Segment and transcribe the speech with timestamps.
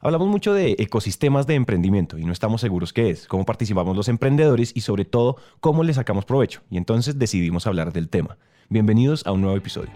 [0.00, 4.06] Hablamos mucho de ecosistemas de emprendimiento y no estamos seguros qué es, cómo participamos los
[4.06, 6.60] emprendedores y sobre todo cómo le sacamos provecho.
[6.70, 8.38] Y entonces decidimos hablar del tema.
[8.68, 9.90] Bienvenidos a un nuevo episodio.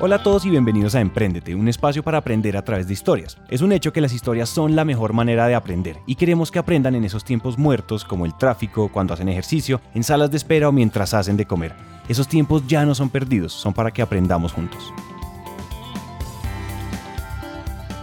[0.00, 3.38] Hola a todos y bienvenidos a Emprendete, un espacio para aprender a través de historias.
[3.48, 6.58] Es un hecho que las historias son la mejor manera de aprender y queremos que
[6.58, 10.68] aprendan en esos tiempos muertos como el tráfico, cuando hacen ejercicio, en salas de espera
[10.68, 11.76] o mientras hacen de comer.
[12.08, 14.92] Esos tiempos ya no son perdidos, son para que aprendamos juntos.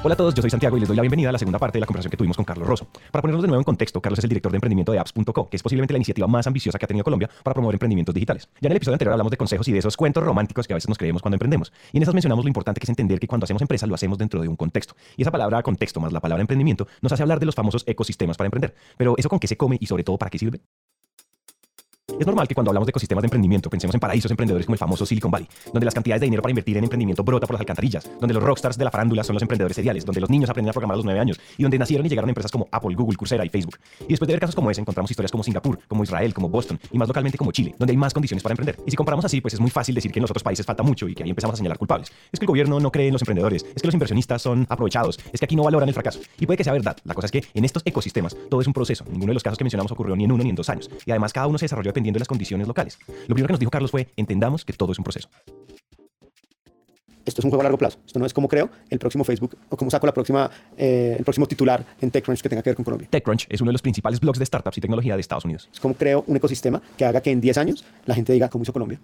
[0.03, 1.77] Hola a todos, yo soy Santiago y les doy la bienvenida a la segunda parte
[1.77, 2.87] de la conversación que tuvimos con Carlos Rosso.
[3.11, 5.57] Para ponernos de nuevo en contexto, Carlos es el director de emprendimiento de apps.co, que
[5.57, 8.49] es posiblemente la iniciativa más ambiciosa que ha tenido Colombia para promover emprendimientos digitales.
[8.61, 10.77] Ya en el episodio anterior hablamos de consejos y de esos cuentos románticos que a
[10.77, 11.71] veces nos creemos cuando emprendemos.
[11.93, 14.17] Y en esas mencionamos lo importante que es entender que cuando hacemos empresa lo hacemos
[14.17, 14.95] dentro de un contexto.
[15.17, 18.37] Y esa palabra contexto más la palabra emprendimiento nos hace hablar de los famosos ecosistemas
[18.37, 18.73] para emprender.
[18.97, 20.61] Pero ¿eso con qué se come y sobre todo para qué sirve?
[22.21, 24.77] Es normal que cuando hablamos de ecosistemas de emprendimiento pensemos en paraísos emprendedores como el
[24.77, 27.61] famoso Silicon Valley, donde las cantidades de dinero para invertir en emprendimiento brota por las
[27.61, 30.69] alcantarillas, donde los rockstars de la farándula son los emprendedores seriales, donde los niños aprenden
[30.69, 33.17] a programar a los 9 años y donde nacieron y llegaron empresas como Apple, Google,
[33.17, 33.79] Coursera y Facebook.
[34.01, 36.79] Y después de ver casos como ese, encontramos historias como Singapur, como Israel, como Boston
[36.91, 38.77] y más localmente como Chile, donde hay más condiciones para emprender.
[38.85, 40.83] Y si comparamos así, pues es muy fácil decir que en los otros países falta
[40.83, 42.11] mucho y que ahí empezamos a señalar culpables.
[42.31, 45.19] Es que el gobierno no cree en los emprendedores, es que los inversionistas son aprovechados,
[45.33, 46.19] es que aquí no valoran el fracaso.
[46.39, 46.97] Y puede que sea verdad.
[47.03, 49.05] La cosa es que en estos ecosistemas todo es un proceso.
[49.05, 50.87] Ninguno de los casos que mencionamos ocurrió ni en uno ni en dos años.
[51.03, 52.97] Y además cada uno se desarrolló dependiendo de las condiciones locales.
[53.27, 55.29] Lo primero que nos dijo Carlos fue, entendamos que todo es un proceso.
[57.25, 57.99] Esto es un juego a largo plazo.
[58.05, 61.23] Esto no es como creo el próximo Facebook o como saco la próxima, eh, el
[61.23, 63.07] próximo titular en TechCrunch que tenga que ver con Colombia.
[63.09, 65.69] TechCrunch es uno de los principales blogs de startups y tecnología de Estados Unidos.
[65.71, 68.63] Es como creo un ecosistema que haga que en 10 años la gente diga cómo
[68.63, 68.99] hizo Colombia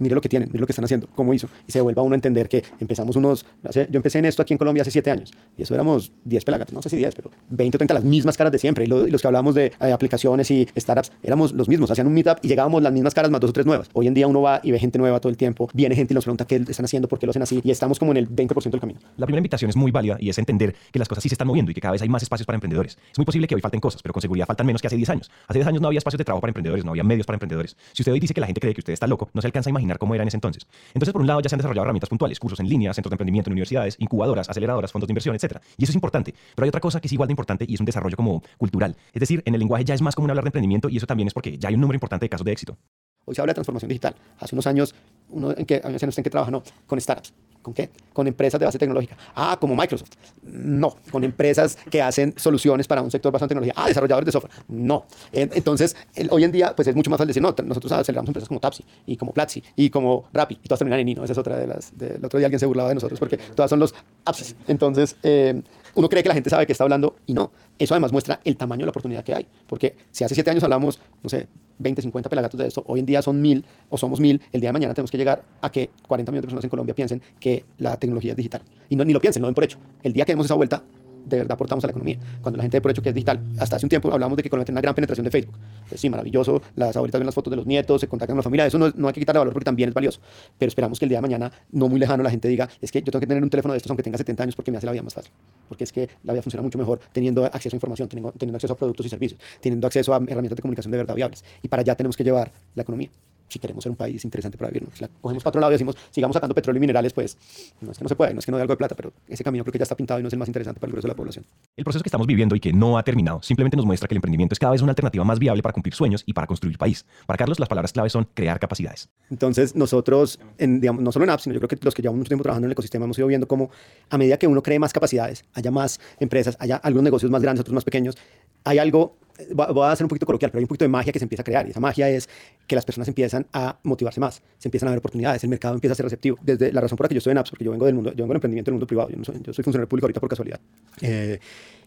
[0.00, 1.48] mire lo que tienen, mire lo que están haciendo, cómo hizo.
[1.66, 4.58] Y se vuelva uno a entender que empezamos unos, yo empecé en esto aquí en
[4.58, 7.76] Colombia hace siete años, y eso éramos 10 pelagatos, no sé si 10, pero 20
[7.76, 8.84] o 30, las mismas caras de siempre.
[8.84, 12.38] Y, los que hablábamos de eh, aplicaciones y startups, éramos los mismos, hacían un meetup
[12.42, 13.88] y llegábamos las mismas caras más dos o tres nuevas.
[13.92, 16.16] Hoy en día uno va y ve gente nueva todo el tiempo, viene gente y
[16.16, 18.28] nos pregunta qué están haciendo, por qué lo hacen así, y estamos como en el
[18.28, 19.00] 20% del camino.
[19.16, 21.48] La primera invitación es muy válida y es entender que las cosas sí se están
[21.48, 22.98] moviendo y que cada vez hay más espacios para emprendedores.
[23.12, 25.10] Es muy posible que hoy falten cosas, pero con seguridad faltan menos que hace 10
[25.10, 25.30] años.
[25.46, 27.76] Hace 10 años no había espacios de trabajo para emprendedores, no había medios para emprendedores.
[27.92, 29.68] Si usted hoy dice que la gente cree que usted está loco, no se alcanza
[29.68, 30.66] a imaginar cómo era en ese entonces.
[30.94, 33.14] Entonces, por un lado, ya se han desarrollado herramientas puntuales, cursos en línea, centros de
[33.14, 35.58] emprendimiento en universidades, incubadoras, aceleradoras, fondos de inversión, etc.
[35.76, 36.34] Y eso es importante.
[36.54, 38.96] Pero hay otra cosa que es igual de importante y es un desarrollo como cultural.
[39.12, 41.28] Es decir, en el lenguaje ya es más común hablar de emprendimiento y eso también
[41.28, 42.76] es porque ya hay un número importante de casos de éxito.
[43.24, 44.16] Hoy se habla de transformación digital.
[44.38, 44.94] Hace unos años,
[45.30, 47.32] uno en que, años en que trabaja, no, con startups.
[47.62, 47.90] ¿Con qué?
[48.14, 49.16] Con empresas de base tecnológica.
[49.34, 50.12] Ah, como Microsoft.
[50.42, 53.74] No, con empresas que hacen soluciones para un sector basado en tecnología.
[53.76, 54.52] Ah, desarrolladores de software.
[54.68, 55.04] No.
[55.30, 55.94] Entonces,
[56.30, 58.82] hoy en día, pues es mucho más fácil decir, no, nosotros aceleramos empresas como Tapsi
[59.04, 61.22] y como Platzi y como Rappi y todas terminan en Nino.
[61.22, 61.92] Esa es otra de las.
[62.00, 64.56] el otro día alguien se burlaba de nosotros porque todas son los apps.
[64.66, 65.60] Entonces, eh,
[65.94, 67.52] uno cree que la gente sabe que está hablando y no.
[67.78, 69.46] Eso además muestra el tamaño de la oportunidad que hay.
[69.66, 71.46] Porque si hace siete años hablamos, no sé,
[71.78, 74.68] 20, 50 pelagatos de esto, hoy en día son mil o somos mil, el día
[74.68, 77.64] de mañana tenemos que llegar a que 40 millones de personas en Colombia piensen que
[77.78, 78.62] la tecnología es digital.
[78.88, 79.78] Y no, ni lo piensen, no den por hecho.
[80.02, 80.82] El día que demos esa vuelta,
[81.24, 82.18] de verdad aportamos a la economía.
[82.40, 84.42] Cuando la gente de por hecho que es digital, hasta hace un tiempo hablamos de
[84.42, 85.56] que Colombia tiene una gran penetración de Facebook.
[85.88, 88.42] Pues sí, maravilloso, las ahorita ven las fotos de los nietos, se contactan con la
[88.42, 90.20] familia, eso no, no hay que quitarle valor porque también es valioso.
[90.58, 93.00] Pero esperamos que el día de mañana, no muy lejano, la gente diga, es que
[93.00, 94.86] yo tengo que tener un teléfono de estos aunque tenga 70 años porque me hace
[94.86, 95.32] la vida más fácil.
[95.68, 98.72] Porque es que la vida funciona mucho mejor teniendo acceso a información, teniendo, teniendo acceso
[98.72, 101.44] a productos y servicios, teniendo acceso a herramientas de comunicación de verdad viables.
[101.62, 103.10] Y para allá tenemos que llevar la economía
[103.50, 104.88] si queremos ser un país interesante para vivir.
[104.94, 107.36] Si la cogemos para otro lado y decimos, sigamos sacando petróleo y minerales, pues
[107.80, 109.12] no es que no se puede, no es que no dé algo de plata, pero
[109.28, 110.92] ese camino creo que ya está pintado y no es el más interesante para el
[110.92, 111.44] grueso de la población.
[111.76, 114.18] El proceso que estamos viviendo y que no ha terminado simplemente nos muestra que el
[114.18, 117.04] emprendimiento es cada vez una alternativa más viable para cumplir sueños y para construir país.
[117.26, 119.08] Para Carlos, las palabras clave son crear capacidades.
[119.30, 122.18] Entonces, nosotros, en, digamos, no solo en apps, sino yo creo que los que llevamos
[122.18, 123.70] mucho tiempo trabajando en el ecosistema hemos ido viendo cómo
[124.08, 127.60] a medida que uno cree más capacidades, haya más empresas, haya algunos negocios más grandes,
[127.60, 128.16] otros más pequeños,
[128.64, 129.16] hay algo
[129.52, 131.42] voy a hacer un poquito coloquial, pero hay un poquito de magia que se empieza
[131.42, 131.66] a crear.
[131.66, 132.28] Y esa magia es
[132.66, 135.92] que las personas empiezan a motivarse más, se empiezan a ver oportunidades, el mercado empieza
[135.92, 136.38] a ser receptivo.
[136.42, 138.10] Desde la razón por la que yo estoy en apps, porque yo vengo del mundo,
[138.10, 140.20] yo vengo del emprendimiento del mundo privado, yo, no soy, yo soy funcionario público ahorita
[140.20, 140.60] por casualidad.
[141.00, 141.38] Eh,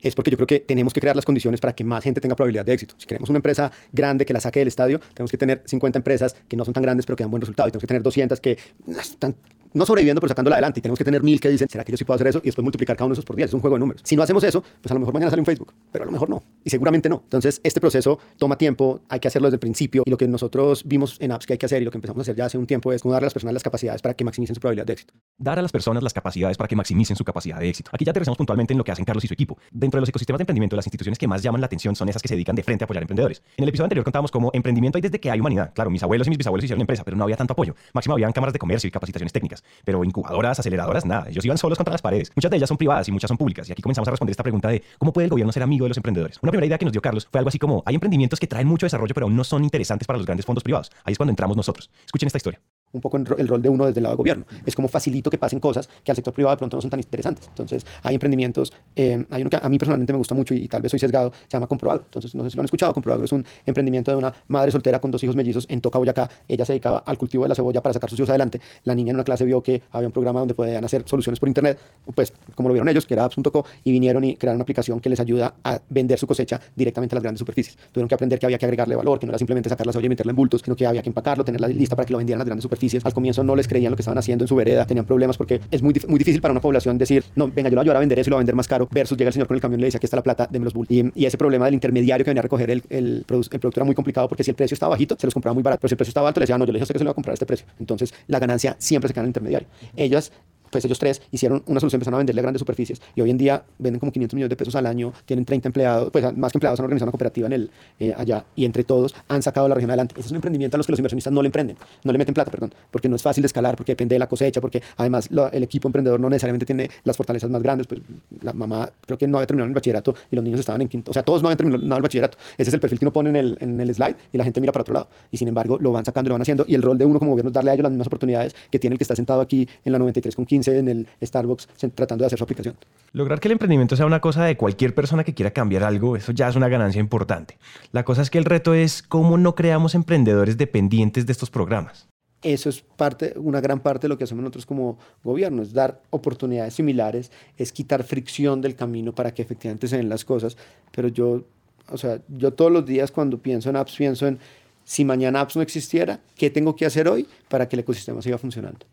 [0.01, 2.35] es porque yo creo que tenemos que crear las condiciones para que más gente tenga
[2.35, 2.95] probabilidad de éxito.
[2.97, 6.35] Si queremos una empresa grande que la saque del estadio, tenemos que tener 50 empresas
[6.47, 7.69] que no son tan grandes pero que dan buen resultado.
[7.69, 8.57] Y tenemos que tener 200 que
[8.99, 9.35] están
[9.73, 10.79] no sobreviviendo, pero sacándola adelante.
[10.79, 12.39] Y tenemos que tener mil que dicen, ¿será que yo sí puedo hacer eso?
[12.39, 13.49] Y después multiplicar cada uno de esos por 10.
[13.49, 14.01] Es un juego de números.
[14.05, 16.11] Si no hacemos eso, pues a lo mejor mañana sale un Facebook, pero a lo
[16.11, 16.43] mejor no.
[16.63, 17.21] Y seguramente no.
[17.23, 20.03] Entonces, este proceso toma tiempo, hay que hacerlo desde el principio.
[20.05, 22.19] Y lo que nosotros vimos en apps que hay que hacer y lo que empezamos
[22.19, 24.13] a hacer ya hace un tiempo es como darle a las personas las capacidades para
[24.13, 25.13] que maximicen su probabilidad de éxito.
[25.37, 27.91] Dar a las personas las capacidades para que maximicen su capacidad de éxito.
[27.93, 29.57] Aquí ya aterrizamos puntualmente en lo que hacen Carlos y su equipo.
[29.71, 32.21] Dentro de los ecosistemas de emprendimiento, las instituciones que más llaman la atención son esas
[32.21, 33.41] que se dedican de frente a apoyar a emprendedores.
[33.57, 35.73] En el episodio anterior contábamos cómo emprendimiento hay desde que hay humanidad.
[35.73, 37.75] Claro, mis abuelos y mis bisabuelos hicieron empresa, pero no había tanto apoyo.
[37.93, 41.27] Máximo habían cámaras de comercio y capacitaciones técnicas, pero incubadoras, aceleradoras, nada.
[41.29, 42.31] Ellos iban solos contra las paredes.
[42.35, 43.67] Muchas de ellas son privadas y muchas son públicas.
[43.69, 45.89] Y aquí comenzamos a responder esta pregunta de cómo puede el gobierno ser amigo de
[45.89, 46.39] los emprendedores.
[46.41, 48.67] Una primera idea que nos dio Carlos fue algo así como hay emprendimientos que traen
[48.67, 50.91] mucho desarrollo, pero aún no son interesantes para los grandes fondos privados.
[51.03, 51.89] Ahí es cuando entramos nosotros.
[52.05, 52.61] Escuchen esta historia.
[52.93, 54.45] Un poco el rol de uno desde el lado del gobierno.
[54.65, 56.99] Es como facilito que pasen cosas que al sector privado de pronto no son tan
[56.99, 57.47] interesantes.
[57.47, 60.81] Entonces, hay emprendimientos, eh, hay uno que a mí personalmente me gusta mucho y, tal
[60.81, 62.03] vez soy sesgado, se llama Comprobado.
[62.05, 65.01] Entonces, no sé si lo han escuchado, Comprobado es un emprendimiento de una madre soltera
[65.01, 66.29] con dos hijos mellizos en Toca, Boyacá.
[66.47, 68.61] Ella se dedicaba al cultivo de la cebolla para sacar sus hijos adelante.
[68.83, 71.49] La niña en una clase vio que había un programa donde podían hacer soluciones por
[71.49, 71.79] internet,
[72.13, 75.09] pues como lo vieron ellos, que era apps.co, y vinieron y crearon una aplicación que
[75.09, 77.75] les ayuda a vender su cosecha directamente a las grandes superficies.
[77.91, 80.05] Tuvieron que aprender que había que agregarle valor, que no era simplemente sacar la cebolla
[80.05, 82.39] y meterla en bultos, sino que había que empacarlo, tenerla lista para que lo vendieran
[82.39, 82.82] a las grandes superficies.
[83.03, 85.61] Al comienzo no les creían lo que estaban haciendo en su vereda, tenían problemas porque
[85.71, 87.99] es muy, muy difícil para una población decir, no, venga, yo lo voy a a
[87.99, 89.61] vender eso y lo voy a vender más caro, versus llega el señor con el
[89.61, 90.95] camión y le dice, aquí está la plata, déme los bultos.
[90.95, 94.27] Y, ese problema del intermediario que venía a recoger el, el, producto era muy complicado
[94.27, 96.09] porque si el precio estaba bajito, se los compraba muy barato, pero si el precio
[96.09, 97.35] estaba alto, le decía, no, yo le dije que se lo va a comprar a
[97.35, 97.65] este precio.
[97.79, 99.67] Entonces, la ganancia siempre se queda en el intermediario.
[99.95, 100.31] Ellas
[100.73, 103.37] pues ellos tres hicieron una solución, empezaron a venderle a grandes superficies y hoy en
[103.37, 106.57] día venden como 500 millones de pesos al año, tienen 30 empleados, pues más que
[106.57, 109.75] empleados han organizado una cooperativa en el, eh, allá y entre todos han sacado la
[109.75, 110.15] región adelante.
[110.17, 112.33] Ese es un emprendimiento a los que los inversionistas no le emprenden, no le meten
[112.33, 115.29] plata, perdón, porque no es fácil de escalar, porque depende de la cosecha, porque además
[115.51, 118.01] el equipo emprendedor no necesariamente tiene las fortalezas más grandes, pues
[118.41, 121.11] la mamá creo que no había terminado el bachillerato y los niños estaban en quinto,
[121.11, 122.37] o sea, todos no habían terminado el bachillerato.
[122.57, 124.59] Ese es el perfil que uno pone en el, en el slide y la gente
[124.59, 125.07] mira para otro lado.
[125.31, 127.31] Y sin embargo, lo van sacando, lo van haciendo y el rol de uno como
[127.31, 129.67] gobierno es darle a ellos las mismas oportunidades que tiene el que está sentado aquí
[129.85, 132.75] en la 93 con 15 en el Starbucks tratando de hacer su aplicación.
[133.11, 136.31] Lograr que el emprendimiento sea una cosa de cualquier persona que quiera cambiar algo, eso
[136.31, 137.57] ya es una ganancia importante.
[137.91, 142.07] La cosa es que el reto es cómo no creamos emprendedores dependientes de estos programas.
[142.43, 146.01] Eso es parte, una gran parte de lo que hacemos nosotros como gobierno, es dar
[146.09, 150.57] oportunidades similares, es quitar fricción del camino para que efectivamente se den las cosas.
[150.91, 151.45] Pero yo,
[151.89, 154.39] o sea, yo todos los días cuando pienso en apps, pienso en
[154.83, 158.37] si mañana apps no existiera, ¿qué tengo que hacer hoy para que el ecosistema siga
[158.37, 158.85] funcionando?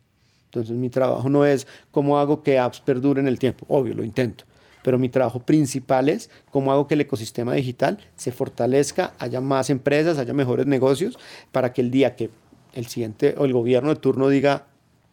[0.51, 4.45] Entonces mi trabajo no es cómo hago que apps perduren el tiempo, obvio, lo intento,
[4.83, 9.71] pero mi trabajo principal es cómo hago que el ecosistema digital se fortalezca, haya más
[9.71, 11.19] empresas, haya mejores negocios,
[11.53, 12.31] para que el día que
[12.73, 14.67] el siguiente o el gobierno de turno diga,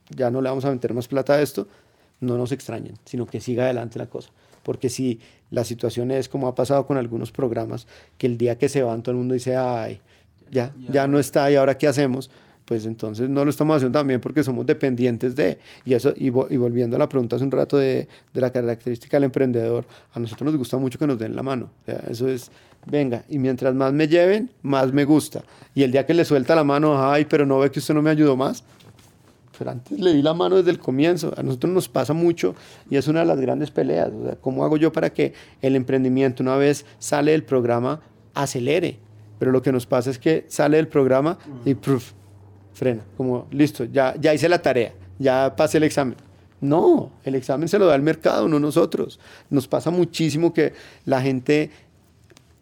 [0.09, 1.67] ya no le vamos a meter más plata a esto,
[2.19, 4.31] no nos extrañen, sino que siga adelante la cosa.
[4.63, 5.19] Porque si
[5.51, 7.85] la situación es como ha pasado con algunos programas,
[8.17, 10.01] que el día que se van todo el mundo dice, ay,
[10.49, 12.31] ya, ya no está y ahora qué hacemos,
[12.67, 16.97] pues entonces no lo estamos haciendo también porque somos dependientes de, y eso, y, volviendo
[16.97, 20.57] a la pregunta hace un rato de, de, la característica del emprendedor, a nosotros nos
[20.57, 21.69] gusta mucho que nos den la mano,
[22.09, 22.51] eso es,
[22.85, 25.43] venga, y mientras más me lleven, más me gusta,
[25.73, 28.01] y el día que le suelta la mano, ay, pero no ve que usted no
[28.01, 28.65] me ayudó más,
[29.57, 31.33] pero antes le di la mano desde el comienzo.
[31.35, 32.53] A nosotros nos pasa mucho
[32.91, 34.11] y es una de las grandes peleas.
[34.13, 38.01] O sea, ¿Cómo hago yo para que el emprendimiento, una vez sale del programa,
[38.35, 38.99] acelere?
[39.39, 42.13] Pero lo que nos pasa es que sale del programa y proof,
[42.77, 46.15] frena, como listo, ya, ya hice la tarea, ya pasé el examen.
[46.61, 49.19] No, el examen se lo da el mercado, no nosotros.
[49.49, 50.73] Nos pasa muchísimo que
[51.05, 51.71] la gente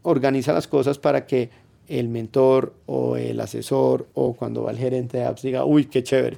[0.03, 1.49] organiza las cosas para que
[1.87, 6.01] el mentor o el asesor o cuando va el gerente de apps diga, uy, qué
[6.01, 6.37] chévere.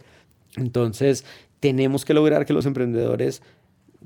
[0.56, 1.24] Entonces,
[1.60, 3.44] tenemos que lograr que los emprendedores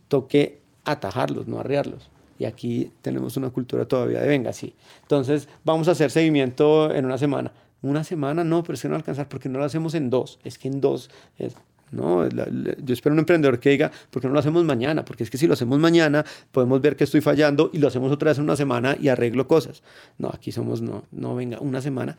[0.09, 2.09] toque atajarlos, no arrearlos.
[2.39, 4.75] Y aquí tenemos una cultura todavía de venga, sí.
[5.03, 7.53] Entonces, vamos a hacer seguimiento en una semana.
[7.81, 10.39] Una semana no, pero es que no alcanzar porque no lo hacemos en dos.
[10.44, 11.56] Es que en dos es,
[11.92, 15.04] no, yo espero un emprendedor que diga, ¿por qué no lo hacemos mañana?
[15.04, 18.12] Porque es que si lo hacemos mañana, podemos ver que estoy fallando y lo hacemos
[18.12, 19.83] otra vez en una semana y arreglo cosas.
[20.18, 22.18] No, aquí somos, no, no, venga, una semana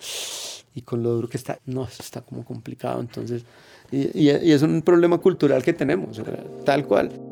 [0.75, 3.01] y con lo duro que está, no, eso está como complicado.
[3.01, 3.45] Entonces,
[3.91, 6.21] y, y es un problema cultural que tenemos,
[6.65, 7.32] tal cual.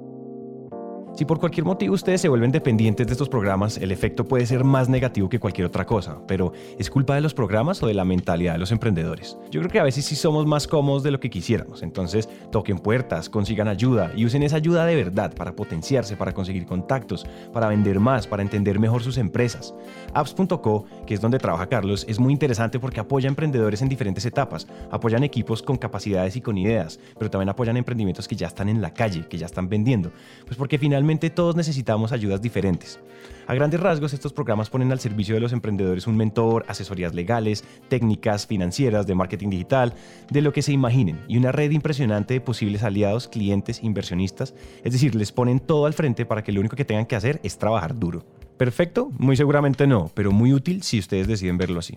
[1.20, 4.64] Si por cualquier motivo ustedes se vuelven dependientes de estos programas, el efecto puede ser
[4.64, 8.06] más negativo que cualquier otra cosa, pero ¿es culpa de los programas o de la
[8.06, 9.36] mentalidad de los emprendedores?
[9.50, 12.78] Yo creo que a veces sí somos más cómodos de lo que quisiéramos, entonces toquen
[12.78, 17.68] puertas, consigan ayuda y usen esa ayuda de verdad para potenciarse, para conseguir contactos, para
[17.68, 19.74] vender más, para entender mejor sus empresas.
[20.14, 24.24] Apps.co, que es donde trabaja Carlos, es muy interesante porque apoya a emprendedores en diferentes
[24.24, 28.70] etapas, apoyan equipos con capacidades y con ideas, pero también apoyan emprendimientos que ya están
[28.70, 30.12] en la calle, que ya están vendiendo,
[30.46, 33.00] pues porque finalmente todos necesitamos ayudas diferentes.
[33.46, 37.64] A grandes rasgos, estos programas ponen al servicio de los emprendedores un mentor, asesorías legales,
[37.88, 39.94] técnicas financieras, de marketing digital,
[40.30, 44.54] de lo que se imaginen, y una red impresionante de posibles aliados, clientes, inversionistas.
[44.84, 47.40] Es decir, les ponen todo al frente para que lo único que tengan que hacer
[47.42, 48.24] es trabajar duro.
[48.56, 49.10] ¿Perfecto?
[49.18, 51.94] Muy seguramente no, pero muy útil si ustedes deciden verlo así.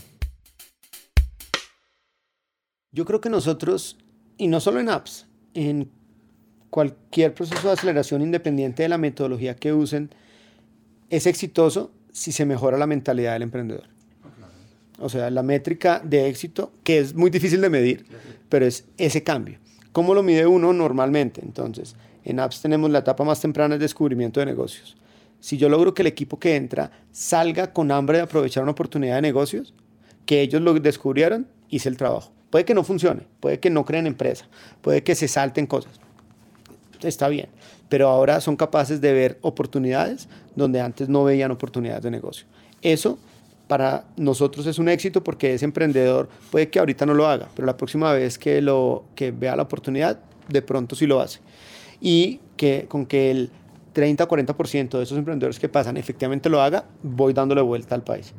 [2.91, 3.97] Yo creo que nosotros,
[4.37, 5.91] y no solo en apps, en
[6.73, 10.09] cualquier proceso de aceleración independiente de la metodología que usen
[11.11, 13.83] es exitoso si se mejora la mentalidad del emprendedor.
[14.97, 18.07] O sea, la métrica de éxito, que es muy difícil de medir,
[18.49, 19.59] pero es ese cambio.
[19.91, 21.41] ¿Cómo lo mide uno normalmente?
[21.43, 24.97] Entonces, en apps tenemos la etapa más temprana, el descubrimiento de negocios.
[25.39, 29.17] Si yo logro que el equipo que entra salga con hambre de aprovechar una oportunidad
[29.17, 29.75] de negocios,
[30.25, 34.05] que ellos lo descubrieron, hice el trabajo Puede que no funcione, puede que no creen
[34.05, 34.47] empresa,
[34.81, 35.99] puede que se salten cosas.
[37.03, 37.49] Está bien,
[37.89, 42.45] pero ahora son capaces de ver oportunidades donde antes no veían oportunidades de negocio.
[42.81, 43.17] Eso
[43.67, 47.65] para nosotros es un éxito porque ese emprendedor puede que ahorita no lo haga, pero
[47.65, 50.19] la próxima vez que, lo, que vea la oportunidad,
[50.49, 51.39] de pronto sí lo hace.
[52.01, 53.49] Y que con que el
[53.93, 58.03] 30 o 40% de esos emprendedores que pasan efectivamente lo haga, voy dándole vuelta al
[58.03, 58.33] país.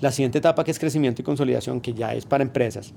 [0.00, 2.92] La siguiente etapa que es crecimiento y consolidación, que ya es para empresas.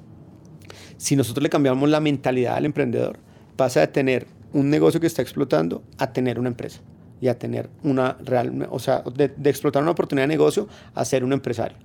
[0.98, 3.20] Si nosotros le cambiamos la mentalidad al emprendedor,
[3.56, 6.80] pasa de tener un negocio que está explotando a tener una empresa
[7.20, 11.24] y a tener una real, o sea, de, explotar una oportunidad de negocio a ser
[11.26, 11.78] un empresario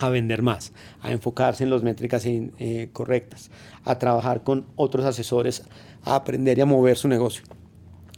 [0.00, 3.50] a vender más, a enfocarse en las métricas eh, correctas,
[3.84, 5.62] a trabajar con otros asesores,
[6.04, 7.44] a aprender y a mover su negocio.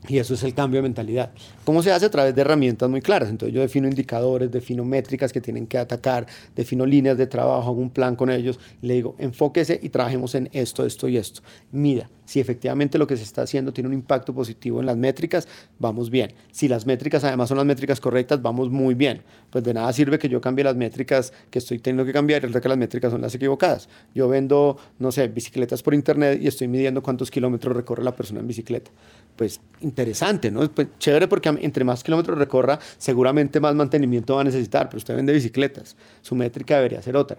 [0.09, 1.33] Y eso es el cambio de mentalidad.
[1.65, 2.07] ¿Cómo se hace?
[2.07, 3.29] A través de herramientas muy claras.
[3.29, 7.81] Entonces yo defino indicadores, defino métricas que tienen que atacar, defino líneas de trabajo, hago
[7.81, 11.43] un plan con ellos, le digo, enfóquese y trabajemos en esto, esto y esto.
[11.73, 15.49] Mida, si efectivamente lo que se está haciendo tiene un impacto positivo en las métricas,
[15.79, 16.35] vamos bien.
[16.51, 19.23] Si las métricas además son las métricas correctas, vamos muy bien.
[19.51, 22.61] Pues de nada sirve que yo cambie las métricas que estoy teniendo que cambiar el
[22.61, 23.89] que las métricas son las equivocadas.
[24.15, 28.41] Yo vendo, no sé, bicicletas por internet y estoy midiendo cuántos kilómetros recorre la persona
[28.41, 28.91] en bicicleta.
[29.37, 29.61] Pues
[29.97, 30.71] interesante, ¿no?
[30.71, 35.17] Pues chévere porque entre más kilómetros recorra, seguramente más mantenimiento va a necesitar, pero usted
[35.17, 35.97] vende bicicletas.
[36.21, 37.39] Su métrica debería ser otra.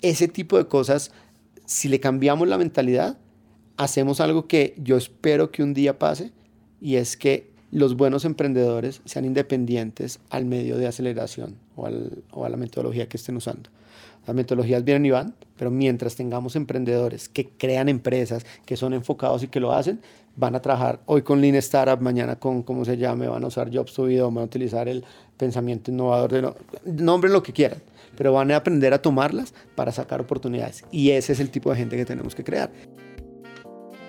[0.00, 1.10] Ese tipo de cosas,
[1.66, 3.18] si le cambiamos la mentalidad,
[3.76, 6.30] hacemos algo que yo espero que un día pase
[6.80, 11.86] y es que los buenos emprendedores sean independientes al medio de aceleración o,
[12.44, 13.70] a la metodología que estén usando.
[14.28, 19.42] Las metodologías vienen y van, pero mientras tengamos emprendedores que crean empresas, que son enfocados
[19.42, 20.02] y que lo hacen,
[20.36, 23.26] van a trabajar hoy con Lean Startup, mañana con, ¿cómo se llame?
[23.26, 25.02] Van a usar Jobs to Video, van a utilizar el
[25.38, 26.54] pensamiento innovador, de no,
[26.84, 27.78] nombren lo que quieran,
[28.18, 30.84] pero van a aprender a tomarlas para sacar oportunidades.
[30.90, 32.70] Y ese es el tipo de gente que tenemos que crear.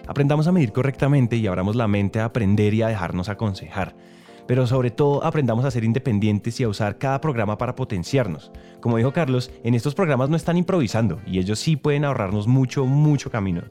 [0.05, 3.95] Aprendamos a medir correctamente y abramos la mente a aprender y a dejarnos aconsejar.
[4.49, 8.51] Pero sobre todo aprendamos a ser independientes y a usar cada programa para potenciarnos.
[8.81, 12.87] Como dijo Carlos, en estos programas no están improvisando y ellos sí pueden ahorrarnos mucho,
[12.87, 13.61] mucho camino.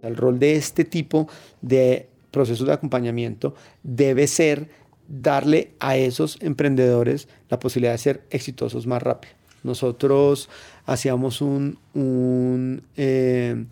[0.00, 1.28] El rol de este tipo
[1.60, 4.70] de procesos de acompañamiento debe ser
[5.08, 9.34] darle a esos emprendedores la posibilidad de ser exitosos más rápido.
[9.62, 10.48] Nosotros
[10.86, 13.62] hacíamos un, un eh,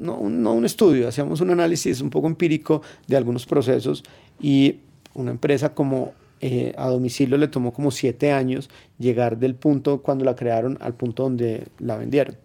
[0.00, 4.02] no, un estudio, hacíamos un análisis un poco empírico de algunos procesos
[4.40, 4.80] y
[5.16, 8.68] una empresa como eh, a domicilio le tomó como siete años
[8.98, 12.36] llegar del punto cuando la crearon al punto donde la vendieron.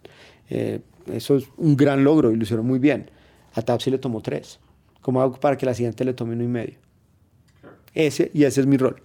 [0.48, 0.80] Eh,
[1.12, 3.10] eso es un gran logro y lo hicieron muy bien.
[3.54, 4.58] A Tapsi le tomó tres.
[5.02, 6.74] ¿Cómo hago para que la siguiente le tome uno y medio?
[7.94, 9.02] Ese, y ese es mi rol.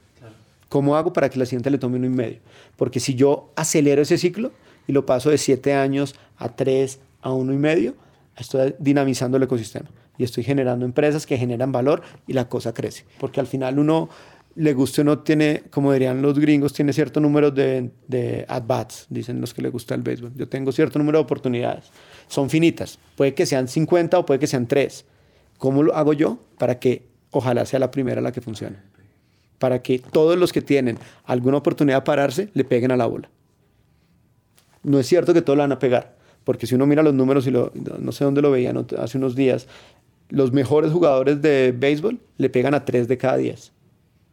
[0.70, 2.40] ¿Cómo hago para que la siguiente le tome uno y medio?
[2.78, 4.52] Porque si yo acelero ese ciclo
[4.88, 7.96] y lo paso de siete años a tres a uno y medio,
[8.38, 13.06] estoy dinamizando el ecosistema y estoy generando empresas que generan valor y la cosa crece.
[13.20, 14.10] Porque al final uno
[14.56, 19.06] le guste o no tiene, como dirían los gringos, tiene cierto número de, de at-bats,
[19.10, 20.34] dicen los que le gusta el béisbol.
[20.36, 21.86] Yo tengo cierto número de oportunidades.
[22.28, 22.98] Son finitas.
[23.16, 25.06] Puede que sean 50 o puede que sean 3.
[25.60, 28.78] ¿Cómo lo hago yo para que ojalá sea la primera la que funcione?
[29.60, 33.30] Para que todos los que tienen alguna oportunidad de pararse le peguen a la bola.
[34.84, 37.46] No es cierto que todos la van a pegar porque si uno mira los números
[37.46, 39.68] y lo, no sé dónde lo veían hace unos días,
[40.30, 43.72] los mejores jugadores de béisbol le pegan a 3 de cada 10.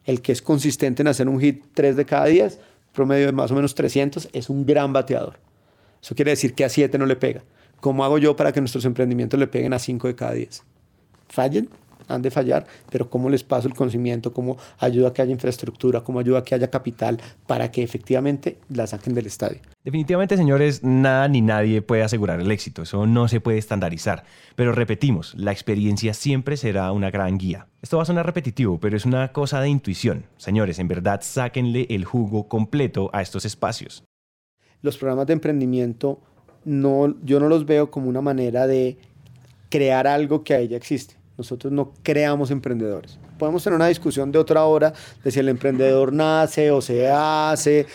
[0.05, 2.59] El que es consistente en hacer un hit 3 de cada 10,
[2.93, 5.39] promedio de más o menos 300, es un gran bateador.
[6.03, 7.43] Eso quiere decir que a 7 no le pega.
[7.81, 10.63] ¿Cómo hago yo para que nuestros emprendimientos le peguen a 5 de cada 10?
[11.29, 11.69] ¿Fallen?
[12.09, 16.03] Han de fallar, pero cómo les paso el conocimiento, cómo ayuda a que haya infraestructura,
[16.03, 19.61] cómo ayuda a que haya capital para que efectivamente la saquen del estadio.
[19.85, 24.25] Definitivamente, señores, nada ni nadie puede asegurar el éxito, eso no se puede estandarizar,
[24.57, 27.67] pero repetimos, la experiencia siempre será una gran guía.
[27.83, 30.25] Esto va a sonar repetitivo, pero es una cosa de intuición.
[30.39, 34.05] Señores, en verdad, sáquenle el jugo completo a estos espacios.
[34.81, 36.21] Los programas de emprendimiento,
[36.65, 38.97] no, yo no los veo como una manera de
[39.69, 43.19] crear algo que a ella existe nosotros no creamos emprendedores.
[43.39, 47.87] Podemos tener una discusión de otra hora de si el emprendedor nace o se hace.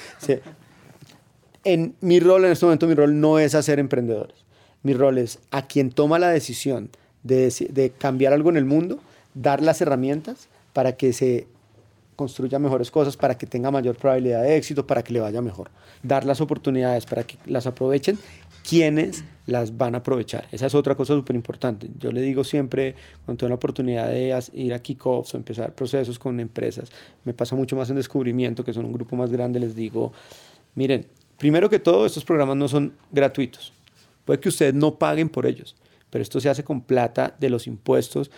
[1.63, 4.35] En mi rol, en este momento, mi rol no es hacer emprendedores.
[4.83, 6.89] Mi rol es a quien toma la decisión
[7.23, 8.99] de, de cambiar algo en el mundo,
[9.33, 11.47] dar las herramientas para que se
[12.19, 15.71] construya mejores cosas, para que tenga mayor probabilidad de éxito, para que le vaya mejor.
[16.03, 18.19] Dar las oportunidades para que las aprovechen
[18.69, 20.45] quiénes las van a aprovechar.
[20.51, 21.89] Esa es otra cosa súper importante.
[21.97, 26.19] Yo le digo siempre, cuando tengo la oportunidad de ir a kickoffs o empezar procesos
[26.19, 26.91] con empresas,
[27.23, 30.11] me pasa mucho más en descubrimiento, que son un grupo más grande, les digo,
[30.75, 31.05] miren,
[31.37, 33.71] primero que todo, estos programas no son gratuitos
[34.25, 35.77] Puede que ustedes no paguen por ellos,
[36.09, 38.29] pero esto se hace con plata de los impuestos,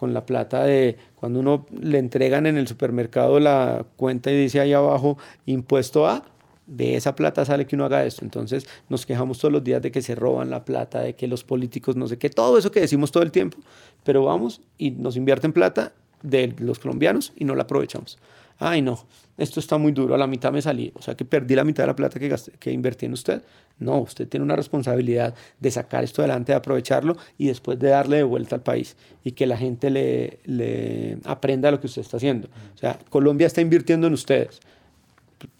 [0.00, 4.58] con la plata de cuando uno le entregan en el supermercado la cuenta y dice
[4.58, 6.24] ahí abajo impuesto A,
[6.66, 8.24] de esa plata sale que uno haga esto.
[8.24, 11.44] Entonces nos quejamos todos los días de que se roban la plata, de que los
[11.44, 13.58] políticos no sé qué, todo eso que decimos todo el tiempo,
[14.02, 15.92] pero vamos y nos invierten plata
[16.22, 18.18] de los colombianos y no la aprovechamos.
[18.58, 19.04] Ay, no,
[19.40, 21.84] esto está muy duro, a la mitad me salí, o sea que perdí la mitad
[21.84, 23.42] de la plata que, que invertí en usted.
[23.78, 28.18] No, usted tiene una responsabilidad de sacar esto adelante, de aprovecharlo y después de darle
[28.18, 32.18] de vuelta al país y que la gente le, le aprenda lo que usted está
[32.18, 32.48] haciendo.
[32.74, 34.60] O sea, Colombia está invirtiendo en ustedes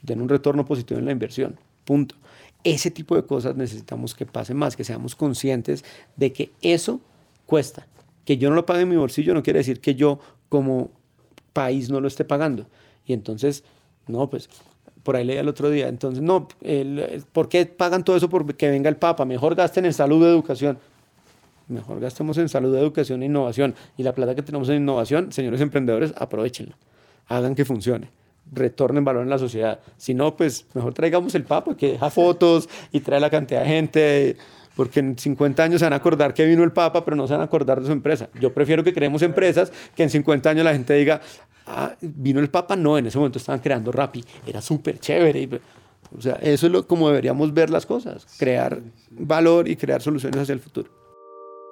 [0.03, 1.59] den un retorno positivo en la inversión.
[1.85, 2.15] Punto.
[2.65, 5.85] Ese tipo de cosas necesitamos que pase más, que seamos conscientes
[6.17, 7.01] de que eso
[7.47, 7.87] cuesta.
[8.25, 10.91] Que yo no lo pague en mi bolsillo no quiere decir que yo como
[11.53, 12.67] país no lo esté pagando.
[13.11, 13.65] Y entonces,
[14.07, 14.49] no, pues
[15.03, 16.47] por ahí leía el otro día, entonces, no,
[17.33, 19.25] ¿por qué pagan todo eso porque venga el Papa?
[19.25, 20.79] Mejor gasten en salud educación.
[21.67, 23.75] Mejor gastemos en salud, educación e innovación.
[23.97, 26.77] Y la plata que tenemos en innovación, señores emprendedores, aprovechenla.
[27.27, 28.11] Hagan que funcione
[28.53, 29.79] retornen valor en la sociedad.
[29.97, 33.67] Si no, pues mejor traigamos el Papa que deja fotos y trae la cantidad de
[33.67, 34.37] gente,
[34.81, 37.35] porque en 50 años se van a acordar que vino el Papa, pero no se
[37.35, 38.31] van a acordar de su empresa.
[38.41, 41.21] Yo prefiero que creemos empresas que en 50 años la gente diga,
[41.67, 45.61] ah, vino el Papa, no, en ese momento estaban creando Rappi, era súper chévere.
[46.17, 50.41] O sea, eso es lo, como deberíamos ver las cosas, crear valor y crear soluciones
[50.41, 50.89] hacia el futuro.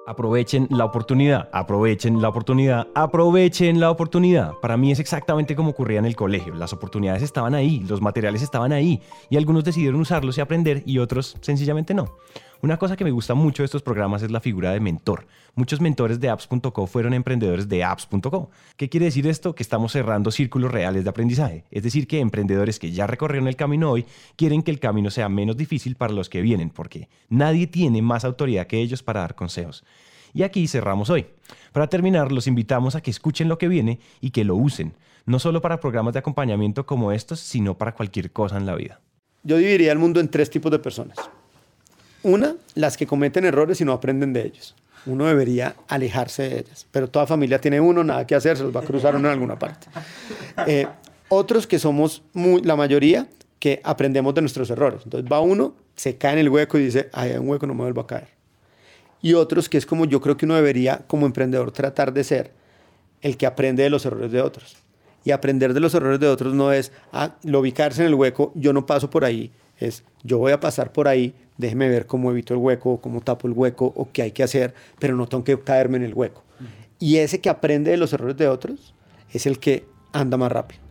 [0.05, 4.53] Aprovechen la oportunidad, aprovechen la oportunidad, aprovechen la oportunidad.
[4.61, 6.53] Para mí es exactamente como ocurría en el colegio.
[6.53, 9.01] Las oportunidades estaban ahí, los materiales estaban ahí
[9.31, 12.15] y algunos decidieron usarlos y aprender y otros sencillamente no.
[12.61, 15.27] Una cosa que me gusta mucho de estos programas es la figura de mentor.
[15.55, 18.51] Muchos mentores de apps.co fueron emprendedores de apps.co.
[18.75, 19.55] ¿Qué quiere decir esto?
[19.55, 21.63] Que estamos cerrando círculos reales de aprendizaje.
[21.71, 25.29] Es decir, que emprendedores que ya recorrieron el camino hoy quieren que el camino sea
[25.29, 29.35] menos difícil para los que vienen, porque nadie tiene más autoridad que ellos para dar
[29.35, 29.85] consejos.
[30.33, 31.27] Y aquí cerramos hoy.
[31.71, 35.39] Para terminar, los invitamos a que escuchen lo que viene y que lo usen, no
[35.39, 38.99] solo para programas de acompañamiento como estos, sino para cualquier cosa en la vida.
[39.43, 41.15] Yo dividiría el mundo en tres tipos de personas.
[42.23, 44.75] Una, las que cometen errores y no aprenden de ellos.
[45.05, 48.75] Uno debería alejarse de ellas, pero toda familia tiene uno, nada que hacer, se los
[48.75, 49.87] va a cruzar uno en alguna parte.
[50.67, 50.87] Eh,
[51.29, 53.27] otros que somos la mayoría
[53.59, 55.01] que aprendemos de nuestros errores.
[55.03, 57.83] Entonces va uno, se cae en el hueco y dice, hay un hueco, no me
[57.83, 58.27] vuelvo a caer.
[59.21, 62.51] Y otros que es como yo creo que uno debería como emprendedor tratar de ser
[63.21, 64.77] el que aprende de los errores de otros.
[65.25, 68.53] Y aprender de los errores de otros no es ah, lo ubicarse en el hueco,
[68.55, 72.31] yo no paso por ahí, es yo voy a pasar por ahí, déjeme ver cómo
[72.31, 75.43] evito el hueco, cómo tapo el hueco o qué hay que hacer, pero no tengo
[75.43, 76.43] que caerme en el hueco.
[76.99, 78.93] Y ese que aprende de los errores de otros
[79.31, 80.81] es el que anda más rápido.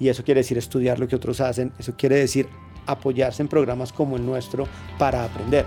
[0.00, 2.48] Y eso quiere decir estudiar lo que otros hacen, eso quiere decir
[2.86, 4.66] apoyarse en programas como el nuestro
[4.98, 5.66] para aprender.